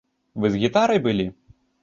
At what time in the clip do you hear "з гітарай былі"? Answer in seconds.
0.53-1.29